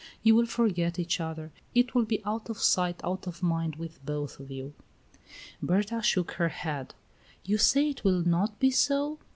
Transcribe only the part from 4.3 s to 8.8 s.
of you." Berta shook her head. "You say it will not be